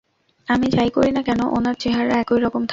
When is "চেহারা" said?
1.75-2.13